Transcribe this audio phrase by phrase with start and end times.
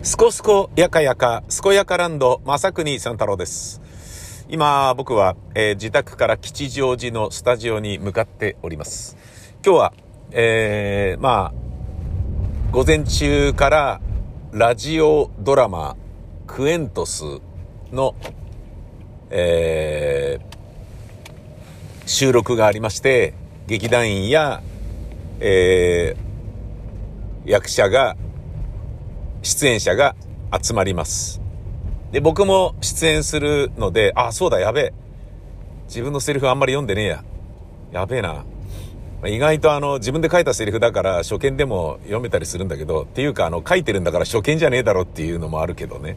[0.00, 3.82] すこすこやかやか、すこやかランド、正国三太郎です。
[4.48, 9.16] 今、僕は、えー自宅から吉祥寺のスタジオに向かっております。
[9.64, 9.92] 今日は、
[10.30, 11.52] えー、まあ、
[12.70, 14.00] 午前中から
[14.52, 15.96] ラジオドラマ、
[16.46, 17.24] クエントス
[17.90, 18.14] の、
[19.30, 20.58] えー
[22.06, 23.34] 収録がありまして、
[23.66, 24.62] 劇団員や、
[25.40, 28.16] えー役者が、
[29.48, 30.14] 出演者が
[30.62, 31.40] 集まります。
[32.12, 34.92] で、僕も出演するので、あ、そうだ、やべえ。
[35.86, 37.24] 自分のセリフあんまり読んでねえや。
[37.92, 38.44] やべえな。
[39.26, 46.16] 意外とあの、自分で書いたセリフだから初見でも読めたりするんだけど、っていうかあの、書いてるんだから初見じゃねえだろっていうのもあるけどね。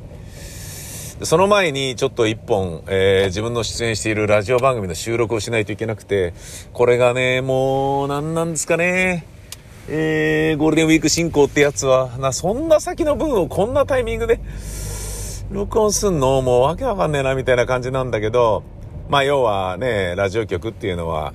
[1.24, 6.34] その前にちょっと一本、えー自分の出演しているラジオ番組の収録をしないといけなくて、
[6.74, 9.26] これがね、もう、なんなんですかね。
[9.90, 14.40] えー、ゴールデンウィーク進行ってやつは、な、そんな先の分をこんなタイミングで、
[15.52, 16.42] 録音すんの？
[16.42, 18.64] もうわけわかんねえなみたいな感じなんだけど、
[19.10, 21.34] まあ要はね、ラジオ局っていうのは、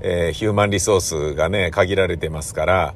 [0.00, 2.94] えーヒューマンリソースがね、限られてますから、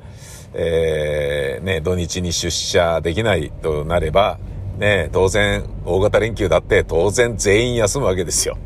[0.54, 4.38] えーね、土日に出社できないとなれば、
[4.78, 8.56] ね、当然、大型連休だって当然全員休むわけですよ。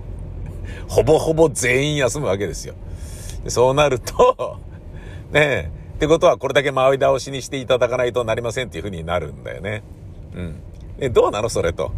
[0.88, 2.74] ほぼほぼ全員休むわけですよ。
[3.48, 4.58] そうなると、
[5.32, 9.82] ね、ってことはこれだけ前倒しにしていただかないとなりませんっていう風になるんだよね。
[10.34, 10.60] うん。
[10.98, 11.48] え、どうなの？
[11.48, 11.92] それと。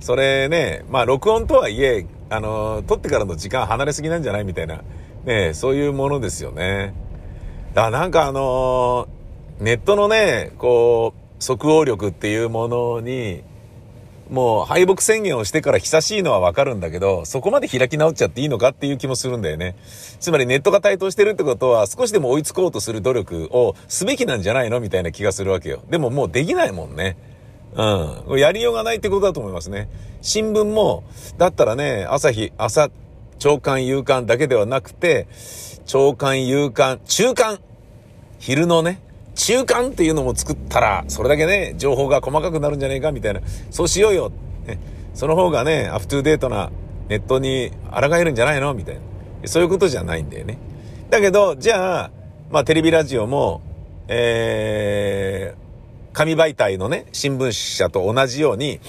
[0.00, 4.44] それね、まあ録音とはいえ、あの、撮ってからの時間離れすぎなんじゃない？
[4.44, 4.82] みたいな。
[5.24, 6.94] ねそういうものですよね。
[7.74, 9.08] だからなんかあの
[9.60, 13.42] ネットのね、こう、即応力っていうものに、
[14.30, 19.74] もう敗北宣言をしてから久しいのはわかるんだけど、そこまで開き直っちゃっていいのかっていう気もするんだよね。
[20.20, 25.82] つまりネットが台頭してるってことは少しでも追いつこうとする努力をすべきなんじゃないのみたいな気がするわけよ。
[25.88, 27.16] でももうできないもんね。
[27.74, 28.38] うん。
[28.38, 29.88] やりようがないってことだと思いますね。
[30.20, 31.04] 新聞も、
[31.36, 32.90] だったらね、朝日、朝、
[33.38, 35.26] 朝刊、夕刊だけではなくて、
[35.86, 37.60] 朝刊、夕刊、中刊
[38.38, 39.00] 昼のね、
[39.38, 43.40] 中間っていうのも作ったら、それだけね、情報が細かくなるんじゃねえかみたいな、
[43.70, 44.32] そうしようよ。
[44.66, 44.80] ね、
[45.14, 46.72] その方がね、アップトゥーデートな
[47.08, 49.00] ネットに抗えるんじゃないのみたいな。
[49.46, 50.58] そういうことじゃないんだよね。
[51.08, 52.10] だけど、じゃあ、
[52.50, 53.62] まあテレビラジオも、
[54.08, 58.80] えー、紙媒体のね、新聞社と同じように、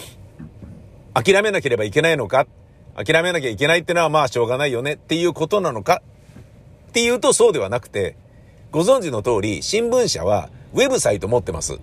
[1.13, 2.47] 諦めなければいけないのか？
[2.95, 6.01] 諦めなきゃいけないってのはまあしょうがないよねっていうことなのか？
[6.89, 8.15] っていうとそうではなくて、
[8.71, 11.79] ご存知の通り、新聞社はウェブサイト持ってます。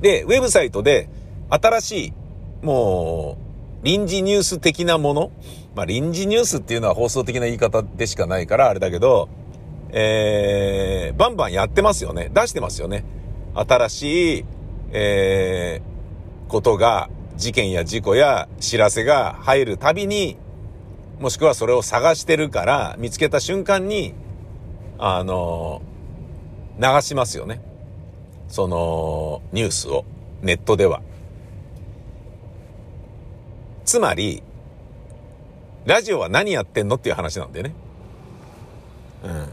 [0.00, 1.08] で、ウェブサイトで
[1.50, 2.12] 新しい、
[2.64, 3.36] も
[3.82, 5.30] う、臨時ニュース的なもの
[5.74, 9.28] まあ、臨時ニュースっていうのは放送的な言い方でしかないからあれだけど、
[9.90, 12.30] えー、バンバンやってますよね。
[12.34, 13.04] 出してますよね。
[13.54, 14.44] 新しい、
[14.90, 20.36] えー、ことが、事件や事故や知らせが入るたびに、
[21.20, 24.14] もしくはそれを探してるから、見つけた瞬間に、
[25.04, 25.82] あの、
[26.78, 27.60] 流しますよね。
[28.46, 30.04] その、ニュースを、
[30.42, 31.02] ネットでは。
[33.84, 34.44] つまり、
[35.86, 37.74] ラジオは何やってんのっていう話なんだよね。
[39.24, 39.48] うん。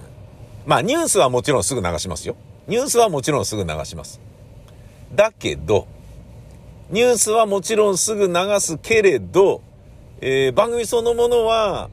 [0.68, 2.36] まあ、ニュースはもちろんすぐ流しますよ。
[2.68, 4.22] ニュースはもちろんすぐ流します。
[5.16, 5.88] だけど、
[6.92, 9.64] ニュースはもちろんすぐ流すけれど、
[10.22, 11.90] えー番組そのものは、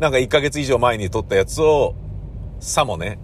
[0.00, 1.94] なんか1ヶ月以上前に撮ったやつを、
[2.60, 3.18] さもね。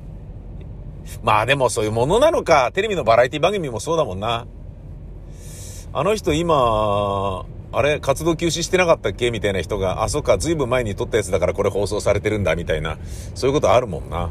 [1.22, 2.72] まあでもそういうものなのか。
[2.72, 4.46] テレビのバラエティ番組もそうだもんな。
[5.92, 9.30] あの人今、あれ活動休止してなかったっけ？
[9.30, 12.98] みたいな人が、あ、そっか、ずいぶん前に撮ったやつだからこれ放送されてるんだ、みたいな。
[13.34, 14.30] そういうことあるもんな。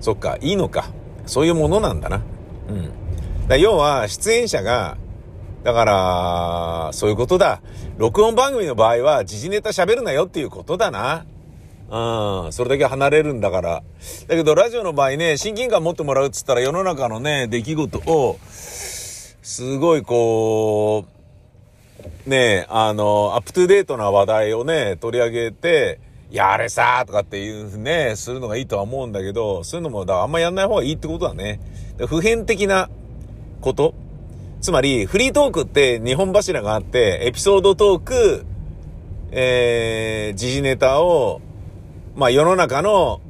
[0.00, 0.86] そっか、いいのか。
[1.26, 2.22] そういうものなんだな。
[2.68, 3.48] うん。
[3.48, 4.96] だ要は、出演者が、
[5.64, 7.62] だから、そういうことだ。
[7.98, 11.24] 録音番組の場合は、時事ネタ喋るなよっていうことだな。
[11.92, 13.82] うん、それだけ離れるんだから。
[14.26, 21.04] だけど、ラジオの場合ね、親近感持ってもらうっつったら、世の中のね、出来事を、すごいこ
[22.26, 26.00] う、ねあの、アップトゥデートな話題をね、取り上げて、
[26.30, 31.60] や、れさとかっていうね、するのがいいとは思うんだけど、そういうのも、だからあんまやんない方がいいってことだね。
[31.98, 32.88] で普遍的な
[33.60, 33.94] こと
[34.62, 38.46] つまり、フリートークって2本柱があって、エピソードトーク、
[39.30, 41.42] えー、時事ネタを、
[42.14, 43.20] まあ世の中の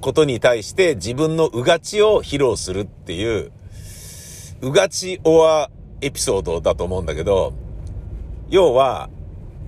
[0.00, 3.52] ことに対して自分のうがちを披露するっていう、
[4.60, 5.70] うがちオア
[6.00, 7.52] エピソードだと思うんだけど、
[8.48, 9.08] 要は、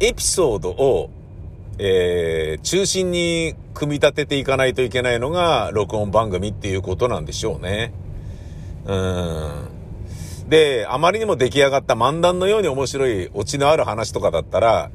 [0.00, 1.10] エピソードを、
[1.78, 7.92] えー、中心に組み立てていかないといけないのが、録音番組っていうことなんでしょうね。
[8.84, 9.68] うん。
[10.48, 14.90] で、あまりにも出来上がった漫談のように面白いオチのある話とかだったら、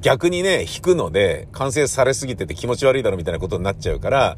[0.00, 4.36] 逆にね、引くので、完成されすぎてて気持ち悪いだろみたいなことになっちゃうから、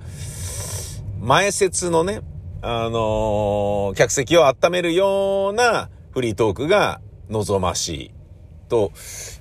[1.21, 2.21] 前説のね、
[2.63, 7.01] あのー、客席を温めるようなフリートークが
[7.31, 8.11] 望ましい
[8.69, 8.93] と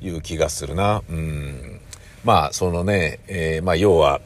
[0.01, 1.03] いう気がするな。
[1.09, 1.81] うん。
[2.23, 4.21] まあ、そのね、えー、まあ、要は、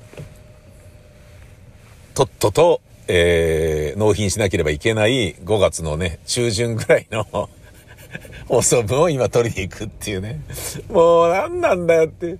[2.13, 7.49] とっとと、えー、納品しなければいけない5月のね、中旬ぐらいの
[8.49, 10.41] 放送分を今取りに行くっていうね。
[10.89, 12.37] もう何なんだよって、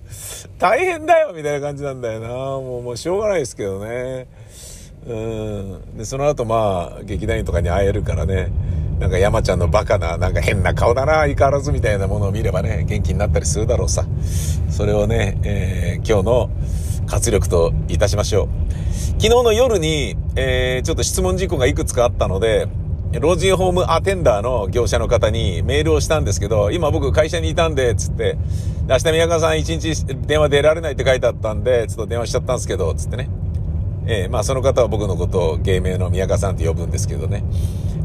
[0.58, 2.28] 大変だよみたいな感じなんだよな。
[2.28, 4.26] もう、もうしょうがないですけどね。
[5.06, 5.96] うん。
[5.96, 8.50] で、その後まあ、劇団員とかに会えるからね。
[8.98, 14.04] なんか山ちゃんのバカな、なんか変な顔だな、相変わらずみたいなものを見ればね、元気になったりするだろうさ。
[14.68, 16.50] それをね、えー、今日の
[17.06, 18.48] 活力といたしましょう。
[19.20, 22.66] 昨日の夜に、えー、ちょっと質問事項がいくつかあったので、
[23.18, 28.38] 老人ホームアテンダーの業者の方にメールをしたんですけど、今僕会社にいたんで、つって、
[28.88, 33.28] 明日宮川さん一日電話出られないって書いてあったんで、ちょっと電話しちゃったんですけど、つってね。
[34.06, 37.42] えー、まあその方は僕のことを芸名の宮川さんって呼ぶんですけどね。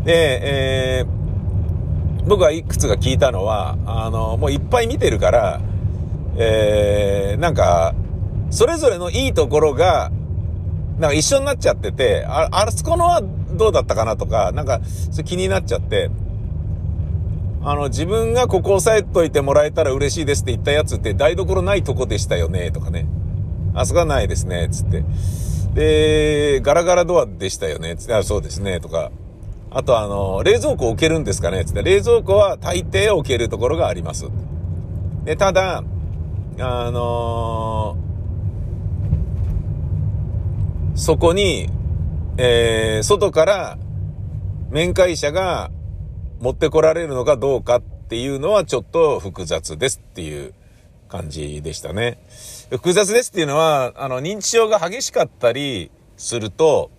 [0.04, 5.62] で、えー、僕はいくつか聞いたのは、あの、もういっぱい見てるから、
[6.36, 7.94] えー、なんか、
[8.50, 10.12] それぞれのいいところが、
[10.98, 13.22] なんか一緒になっちゃってて、あ、あそこのは
[13.56, 14.81] どうだったかなとか、なんか、
[15.25, 16.10] 気になっちゃって、
[17.63, 23.07] あの、自分がここ押さえといてもらえたら嬉しいですって言ったやつって台所ないとこでしたよね、とかね。
[23.74, 25.04] あそこはないですね、つって。
[25.74, 28.13] で、ガラガラドアでしたよね、つって。
[28.13, 29.12] あ、そうですね、とか。
[29.72, 34.28] あとあの、冷蔵庫置けるんですかねつって、冷蔵庫は大抵置けるところがあります。
[35.25, 35.84] で、ただ、
[36.60, 41.69] あのー、そこに、
[42.37, 43.77] えー、外から
[44.69, 45.71] 面会者が
[46.41, 50.53] 持ってこられるのかどうかっていうのはちょっと複雑ですっていう
[51.07, 52.17] 感じでしたね。
[52.69, 56.91] 複雑ですっていうのは、あの、認知症が激しかったりすると、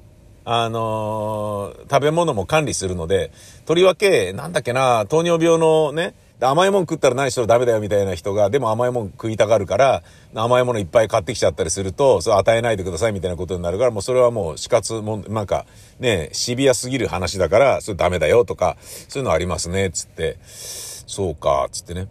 [0.46, 3.30] あのー、食べ物も管理するので、
[3.66, 10.02] とりわけ、なんだっけな、糖尿病のね、で甘いもん食ったら何しろダメだよみたいな人が、でも甘いもん食いたがるから、
[10.34, 15.64] 甘いものいっぱい買ってきちゃったりすると、それ与えないでくださいみたいなことになるから、もうそれはもう死活も、なんか、
[15.98, 18.76] ね、シビアすぎる話だから、それダメだよとか、
[19.08, 20.36] そういうのありますね、つって。
[20.44, 22.06] そうか、つってね。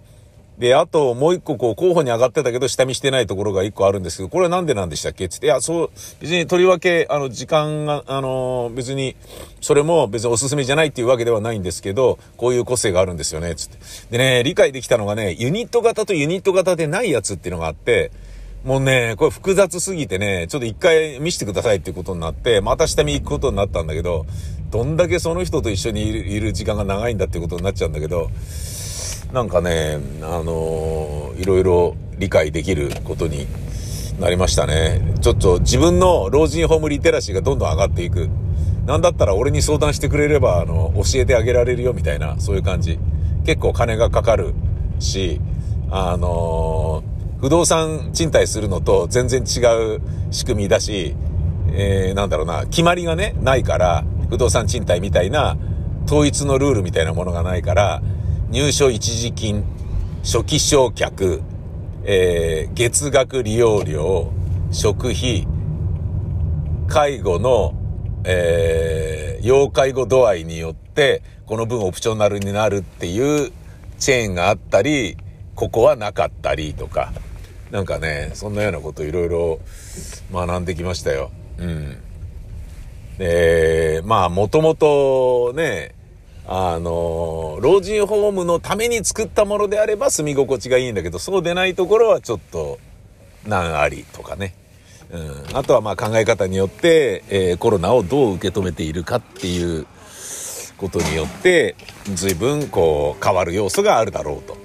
[0.57, 5.28] で、あともう一個こう候補に上がってたけど下見してないところが一個あるんですけど、これはなんでなんでしたっけ？
[5.28, 5.90] つって、いや、そう、
[6.22, 9.16] 別にとりわけ、あの、時間が、あの、別に、
[9.60, 13.78] それも別におすすめじゃないっていうわけではないんですけど、こういう個性があるんですよね、つって。
[14.12, 18.12] でね、理解できたのがね、ユニット型とユニット型でないやつっていうのがあって、
[18.63, 24.25] もうね、これ複雑すぎてね、ちょっと一回見せてくださいっていうことになって、また下見行くことになったんだけど、
[24.72, 28.31] どんだけその人と一緒にいる時間が長いんだっていうことになっちゃうんだけど、
[29.36, 33.48] なんかね、あのー、いろいろ理解できることに
[34.18, 35.02] なりましたね。
[35.20, 38.30] ちょっと自分の老人ホームリテラシーがどんどん上がっていく。
[38.86, 42.98] なんだったら俺に相談してくれれば、あの、教えてあげられるよみたいな、そういう感じ。
[43.46, 44.54] 結構金がかかる
[45.00, 45.42] し、
[45.92, 49.60] あのー、不動産賃貸するのと全然違
[49.98, 50.02] う
[50.32, 51.14] 仕組みだし、
[51.74, 55.58] えー、なんだろうな、決まりがね、ないから、不動産賃貸みたいな、
[56.06, 58.02] 統一のルールみたいなものがないから、
[58.50, 59.64] 入所一時金、
[60.24, 61.42] 初期償却、
[62.04, 64.32] えー、月額利用料、
[64.72, 65.48] 食費、
[66.88, 67.74] 介護の、
[68.24, 73.52] えー、要介護度合いによって、この分オプショナルになるっていう
[73.98, 75.18] チェーンがあったり、
[75.56, 77.14] ここはなかったりとか、
[77.72, 79.60] なんかね、そんなようなこといろいろ
[80.32, 81.32] 学んできましたよ。
[81.58, 81.98] うん。
[83.18, 85.96] で、まあ、もともとね、
[86.48, 92.78] あの、老人ホームのために作ったものであれば住み心地がいいんだけど、そうでないところはちょっと
[93.48, 94.54] 難ありとかね。
[95.12, 95.18] う
[95.54, 99.86] ん、あとはまあ考え方によって、えー、コロナをどう受け止めているかっていう
[100.78, 101.75] ことによって、
[102.14, 104.58] 随分こう変わる要素があるだろうと。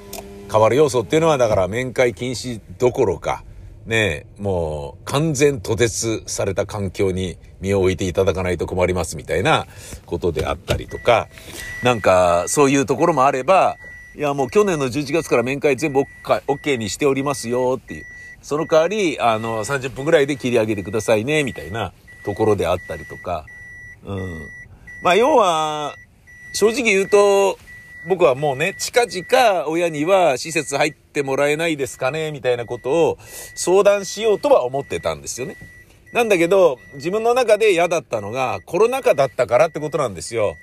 [0.51, 3.45] 変わる要素っていうのはだから面会禁止どころか、
[3.91, 9.67] ねもう完全途絶された環境に身を置いていただかないと困りますみたいな
[10.07, 11.29] ことであったりとか、
[11.83, 13.77] なんかそういうところもあれば、
[14.17, 18.05] いやもう去年の11月から面会全部 OK にしておりますよっていう。
[18.43, 21.93] その代わり、あの、30分ぐらいで切り上げてくださいね、みたいな
[22.25, 23.45] ところであったりとか。
[24.05, 24.49] うん。
[25.03, 25.95] まあ要は、
[26.55, 27.59] 正直言うと、
[28.07, 33.19] 僕はもうね、近々親には施設入ってもらえないですかねみたいなことを
[33.55, 35.57] 相談しようとは思ってたんですよね。
[36.13, 40.57] なんだけど、自分の中で嫌だったのがコロナ禍だったからってことなんですよ。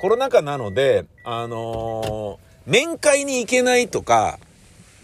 [0.00, 4.38] コロナ禍なので、あのー、面会に行けないとか、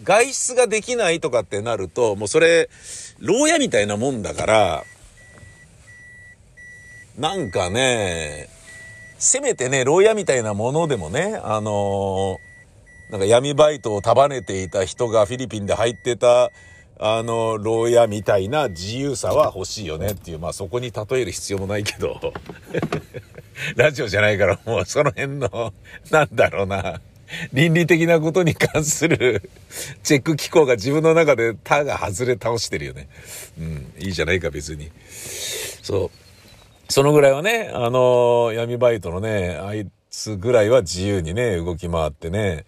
[0.03, 2.69] 外出ができないとかってなると、もうそれ、
[3.21, 4.85] 牢屋みたいなもんだから、
[7.17, 8.49] なんかね、
[9.19, 16.51] せめてね、牢屋みたいなものでもね、あのー、なんか闇バイトを束ねていた人がフィリピンで入ってた、
[17.01, 22.33] あの、牢屋みたいな自由さは欲しいよねっていう、まあそこに例える必要もないけど、
[23.77, 25.73] ラジオじゃないからもうその辺の、
[26.11, 27.01] なんだろうな、
[27.53, 29.51] 倫理的なことに関する
[30.03, 33.09] チェック機構が自分の中で他が外れ倒してるよね。
[33.59, 34.91] うん、いいじゃないか別に。
[35.83, 36.28] そう。
[36.89, 42.65] そのぐらいはね、あの、闇バイトのね、あいつぐらいは自由にね、動き回ってね、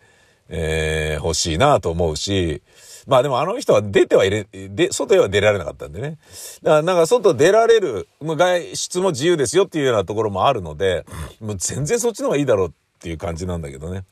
[0.49, 2.63] えー、欲しいなと思うし、
[3.07, 6.19] まあでもあの人は出てはいれ、で、外へは出られなかったんでね。
[6.63, 11.07] だからなんか外出られる、もう外出も自由ですよっていうようなところもあるので、
[11.41, 14.05] もう全然そっちの方がいいだろうっていう感じなんだけどね。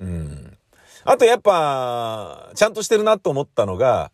[0.00, 0.56] うん。
[1.04, 4.12] あとやっぱ、ちゃんとしてるなと思ったのが、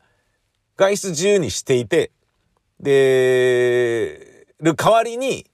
[0.76, 2.10] 外出自由にしていて、
[2.80, 5.46] で、る代わりに、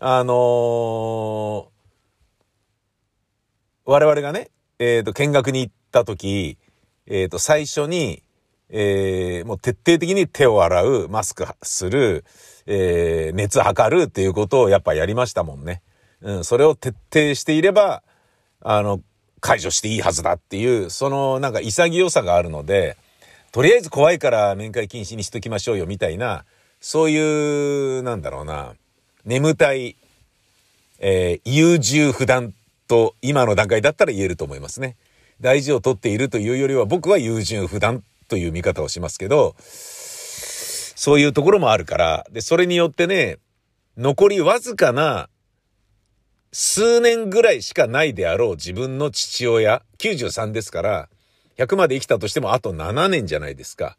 [0.00, 1.66] あのー、
[3.84, 6.56] 我々がね、えっ、ー、と、見学に行った時、
[7.06, 8.22] えっ、ー、と、最初に、
[8.70, 12.24] えー、もう徹底的に手を洗う、マスクする、
[12.66, 15.82] えー、熱測るっていうことをやっぱやりましたもんね。
[16.20, 18.02] うん、それを徹底していれば、
[18.60, 19.00] あの、
[19.40, 22.96] 解除していいはずだっていう、そのなんか潔さがあるので、
[23.52, 26.44] とりあえず怖いから面会禁止にしときましょうよみたいな、
[26.80, 28.74] そういう、なんだろうな、
[29.24, 29.96] 眠たい、
[31.00, 32.54] えー、優柔不断
[32.86, 34.96] と今の段階だったら言えると思いますね。
[35.40, 43.38] 大事をとっているというよりは僕は優柔不断という見方をしますけど、そういうところもあるから、で、それによってね、
[43.96, 45.28] 残りわずかな
[46.52, 51.08] 数年ぐらいしかないであろう自分の父親、93ですから、
[51.58, 53.96] 100まで生きたとしてもあと7年じゃないですか。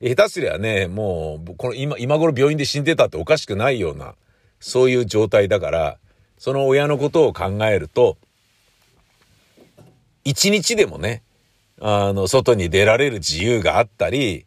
[0.00, 4.14] 下手すりゃね、もう、この今、今頃病院で死んでたっておかしくないような、
[4.60, 5.98] そういう状態だから、
[6.38, 8.18] その親のことを考えると、
[10.24, 11.22] 一日でもね、
[11.80, 14.44] あの、外に出られる自由があったり、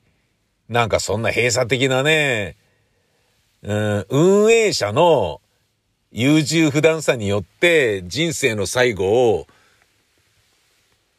[0.68, 2.56] なんかそんな閉鎖的なね、
[3.64, 5.42] うん、運営者の
[6.12, 9.48] 優柔不断さによって人生の最後を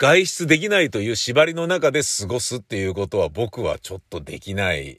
[0.01, 4.99] 外出できないという縛りの中で過ごすっていうことは僕はちょっとできない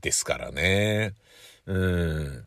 [0.00, 1.14] ですからね。
[1.66, 2.46] うん。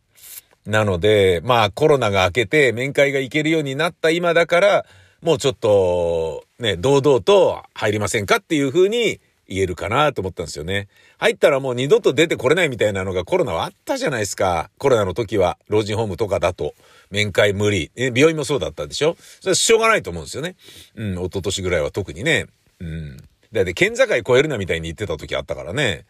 [0.64, 4.86] なので、まあコロナが明けて面会が行けるようになった今だから、
[5.20, 10.88] もうちょっとね、堂々と入りませんかっていうふうに言えるかなと思ったんですよね。
[11.16, 14.70] 入ったらもう二度と出てこれないみたいなのがコロナはあったじゃないですか。
[14.78, 16.74] コロナの時は、老人ホームとかだと、
[17.10, 17.90] 面会無理。
[17.96, 19.16] え、病院もそうだったでしょ？
[19.40, 20.54] それはしょうがないと思うんですよね。
[20.96, 22.46] うん、一昨年ぐらいは特にね。
[22.80, 23.16] うん。
[23.50, 26.04] だって県境越えるなみたいに言ってた時あったからね。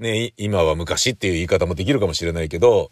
[0.00, 2.90] ね、今は昔っていう言い方もできるかもしれないけど、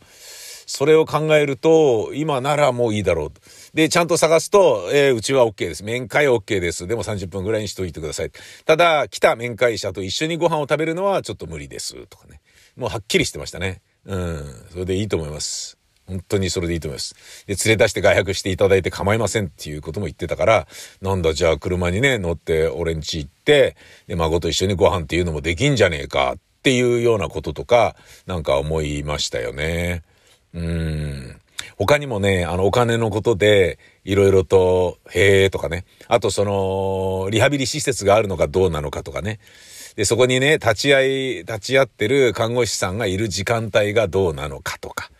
[0.66, 3.32] それを考えると、今ならもういいだろう。
[3.74, 5.82] で、ちゃんと探すと、えー、うちは OK です。
[5.82, 6.86] 面会 OK です。
[6.86, 8.30] でも30分ぐらいにしといてください。
[8.66, 12.06] ただ、来た面会者と一緒にご飯を食べるのはちょっと無理です。
[12.08, 12.40] とかね。
[12.76, 13.80] もうはっきりしてましたね。
[14.04, 14.66] うん。
[14.70, 15.78] それでいいと思います。
[16.06, 17.14] 本当にそれでいいと思います。
[17.46, 20.66] で、連れ出して外泊していただいて構いませんっていうことも言ってたから、
[21.00, 23.76] なんだ、じゃあ車にね、乗って俺ん家行って、
[24.06, 30.02] で、孫と一緒にご飯っていうのもできんじゃねえかっていうようなこととか、なんか思いましたよね。
[30.52, 31.41] うん。
[31.86, 35.84] 他にもね、あの、お金のことで、いろいろと、へえとかね。
[36.06, 39.40] あと、その、リハビリ施設があるのかどうなのかとかね。
[39.96, 45.10] で、そこにね、立ち会い、立ち会ってる看護師さんがいる時間帯がどうなのかとか。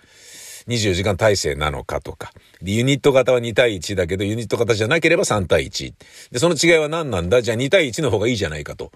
[0.68, 2.32] 24時間体制なのかとか。
[2.62, 5.94] で、ユニット型は2対1だけど、ユニット型じゃなければ3対1。
[6.30, 7.42] で、その違いは何なんだ？
[7.42, 8.92] じゃあ2対1の方がいいじゃないかと。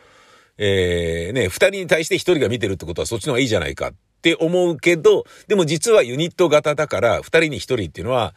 [0.58, 3.92] えー、ね、2人に対して1人が見てるってことはそっちの方がいいじゃないか
[4.26, 8.34] って思うけど、でも実はユニット型だから、二人に一人っていうのは、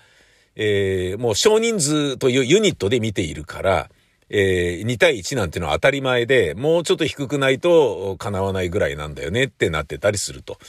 [0.56, 3.90] えー、もう少人数というユニットで見ているから、
[4.30, 10.60] えー、2対1なんてのは当たり前で、もうちょっと低くないと叶わないぐらいなんだよねってなってたりすると。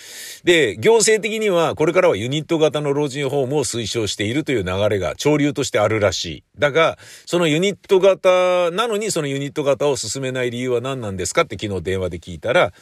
[0.44, 6.44] で、行政的にはこれからはユニット型の老人ホームを推奨しているという流れが潮流としてあるらしい。
[6.58, 12.72] だが、そのユニット型なのにそのユニット型を進めない理由は何なんですかって昨日電話で聞いたら、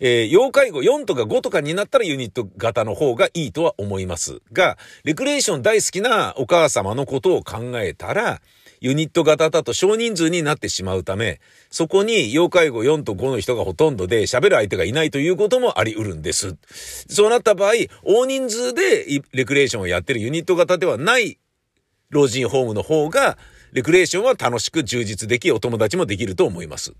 [0.00, 8.40] えー、要介護4とか5とかになったらユニット型の方がいいとは思いますが、レクレーション大好きなお母様のことを考えたら、
[8.80, 11.40] ユニット型だと少人数になってしまうため、
[11.70, 16.56] そこに要介護4と5の人がほとんどで喋る相手がいないということもあり得るんです。
[17.08, 17.72] そうなった場合、
[18.04, 21.38] 大人数でレクレーションをやってるユニット型ではない
[22.10, 23.36] 老人ホームの方が、
[23.72, 26.94] レクレーションは楽しく充実でき、お友達もできると思います。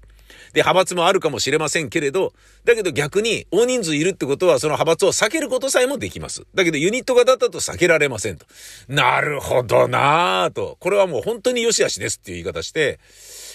[0.53, 2.33] で、派閥もあるかもしれませんけれど、
[2.65, 6.45] だけど逆に大人数いるってことはその派閥を避けることさえもできます。
[6.55, 8.47] だけどユニット型だと避けられませんと。
[8.89, 10.77] なるほどなぁと。
[10.81, 13.01] これはもう本当に良し悪しですっていう言い方して、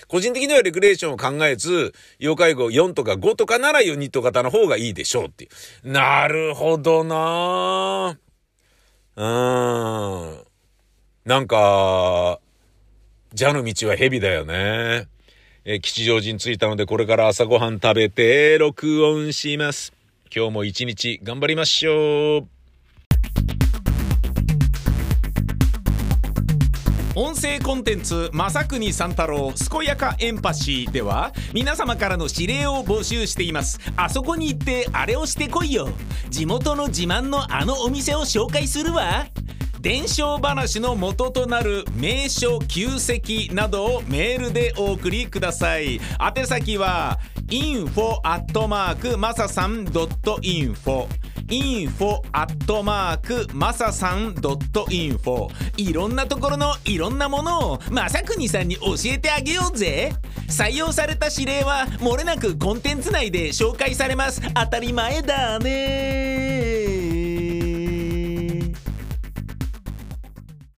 [0.07, 5.47] 個人的にはレクレーションを考えず、要介護4とか5とかならユニット型の方がいいでしょうってい
[5.83, 5.91] う。
[5.91, 8.17] なるほどなぁ。
[9.15, 10.43] うーん。
[11.25, 12.39] なんか、
[13.37, 15.07] 蛇の道は蛇だよね。
[15.65, 19.93] えー、吉祥寺に着いたので、これから朝ごはん食べて、録音します。
[20.35, 22.47] 今日も一日頑張りましょう。
[27.15, 35.89] 音声コンテンツ「正国三太郎健やかエンパシー」では皆様からの指令を募集していますあそこに行ってあれをしてこいよ
[36.31, 39.27] 地元の自慢のあのお店を紹介するわ
[39.83, 45.99] 伝承話の元となる名所旧跡などをメールでお送りください。
[46.37, 51.07] 宛先は info アットマークマサさん .info
[51.49, 60.13] info アットマークマサさん .info いろんなところのいろんなものをまさくにさんに教えてあげようぜ。
[60.47, 64.41] 採用された指令はもれなくコンテンツ内で紹介されます。
[64.53, 66.52] 当たり前だね。